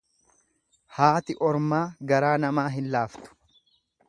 Haati 0.95 1.35
ormaa 1.49 1.83
garaa 2.13 2.35
namaa 2.47 2.67
hin 2.79 2.93
laaftu. 2.97 3.39